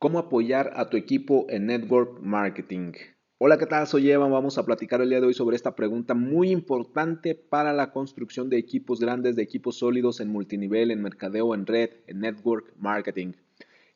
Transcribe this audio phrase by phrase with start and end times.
[0.00, 2.92] ¿Cómo apoyar a tu equipo en Network Marketing?
[3.36, 3.86] Hola, ¿qué tal?
[3.86, 4.32] Soy Evan.
[4.32, 8.48] Vamos a platicar el día de hoy sobre esta pregunta muy importante para la construcción
[8.48, 13.34] de equipos grandes, de equipos sólidos en multinivel, en mercadeo, en red, en Network Marketing.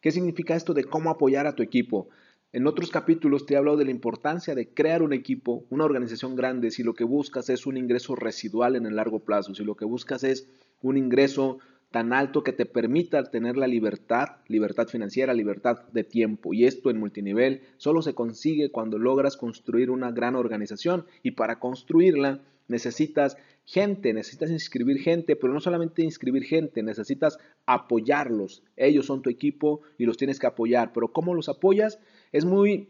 [0.03, 2.11] ¿Qué significa esto de cómo apoyar a tu equipo?
[2.53, 6.37] En otros capítulos te he hablado de la importancia de crear un equipo, una organización
[6.37, 9.75] grande, si lo que buscas es un ingreso residual en el largo plazo, si lo
[9.75, 10.51] que buscas es
[10.83, 11.61] un ingreso
[11.95, 16.53] tan alto que te permita tener la libertad, libertad financiera, libertad de tiempo.
[16.53, 21.61] Y esto en multinivel solo se consigue cuando logras construir una gran organización y para
[21.61, 28.65] construirla necesitas gente, necesitas inscribir gente, pero no solamente inscribir gente, necesitas apoyarlos.
[28.77, 32.01] Ellos son tu equipo y los tienes que apoyar, pero ¿cómo los apoyas?
[32.33, 32.89] Es muy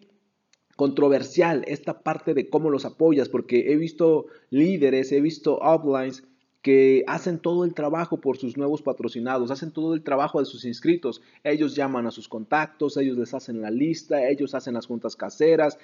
[0.77, 6.25] controversial esta parte de cómo los apoyas, porque he visto líderes, he visto uplines
[6.65, 10.65] que hacen todo el trabajo por sus nuevos patrocinados, hacen todo el trabajo de sus
[10.65, 11.21] inscritos.
[11.45, 15.79] Ellos llaman a sus contactos, ellos les hacen la lista, ellos hacen las juntas caseras,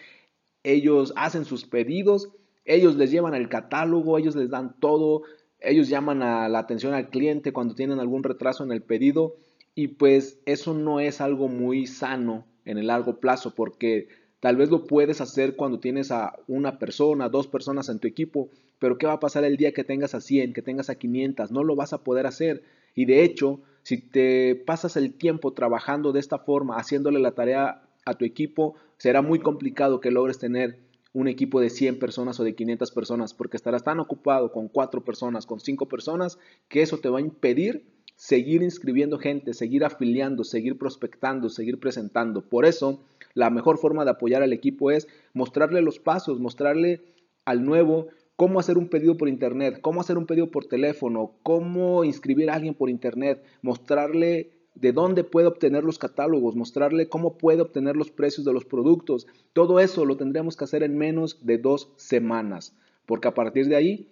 [0.63, 2.31] ellos hacen sus pedidos,
[2.65, 5.25] ellos les llevan el catálogo, ellos les dan todo,
[5.61, 9.37] ellos llaman a la atención al cliente cuando tienen algún retraso en el pedido
[9.75, 14.09] y pues eso no es algo muy sano en el largo plazo porque
[14.41, 18.49] Tal vez lo puedes hacer cuando tienes a una persona, dos personas en tu equipo,
[18.79, 21.51] pero ¿qué va a pasar el día que tengas a 100, que tengas a 500?
[21.53, 22.63] No lo vas a poder hacer.
[22.95, 27.83] Y de hecho, si te pasas el tiempo trabajando de esta forma, haciéndole la tarea
[28.07, 30.79] a tu equipo, será muy complicado que logres tener
[31.13, 35.05] un equipo de 100 personas o de 500 personas, porque estarás tan ocupado con 4
[35.05, 36.39] personas, con 5 personas,
[36.69, 37.85] que eso te va a impedir
[38.21, 42.43] seguir inscribiendo gente, seguir afiliando, seguir prospectando, seguir presentando.
[42.43, 43.01] Por eso,
[43.35, 47.03] la mejor forma de apoyar al equipo es mostrarle los pasos, mostrarle
[47.45, 52.05] al nuevo cómo hacer un pedido por internet, cómo hacer un pedido por teléfono, cómo
[52.05, 57.61] inscribir a alguien por internet, mostrarle de dónde puede obtener los catálogos, mostrarle cómo puede
[57.61, 59.27] obtener los precios de los productos.
[59.53, 63.77] Todo eso lo tendríamos que hacer en menos de dos semanas, porque a partir de
[63.77, 64.09] ahí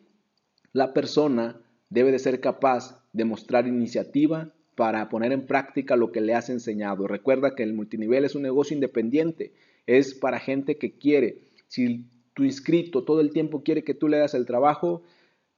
[0.73, 6.21] la persona debe de ser capaz de mostrar iniciativa, para poner en práctica lo que
[6.21, 7.09] le has enseñado.
[7.09, 9.53] Recuerda que el multinivel es un negocio independiente,
[9.89, 11.41] es para gente que quiere.
[11.67, 15.03] Si tu inscrito todo el tiempo quiere que tú le hagas el trabajo,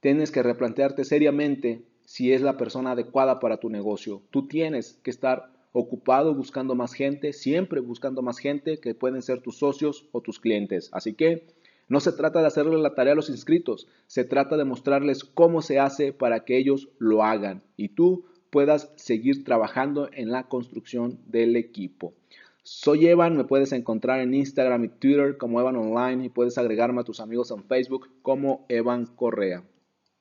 [0.00, 4.22] tienes que replantearte seriamente si es la persona adecuada para tu negocio.
[4.30, 9.42] Tú tienes que estar ocupado buscando más gente, siempre buscando más gente que pueden ser
[9.42, 10.88] tus socios o tus clientes.
[10.92, 11.46] Así que
[11.88, 15.60] no se trata de hacerle la tarea a los inscritos, se trata de mostrarles cómo
[15.60, 17.62] se hace para que ellos lo hagan.
[17.76, 22.12] Y tú puedas seguir trabajando en la construcción del equipo.
[22.62, 27.00] Soy Evan, me puedes encontrar en Instagram y Twitter como Evan Online y puedes agregarme
[27.00, 29.64] a tus amigos en Facebook como Evan Correa.